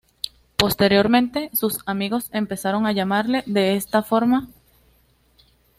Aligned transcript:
Posteriormente, 0.57 1.51
sus 1.53 1.77
amigos 1.85 2.29
empezaron 2.33 2.87
a 2.87 2.91
llamarle 2.91 3.43
de 3.45 3.75
esa 3.75 4.01
forma. 4.01 4.47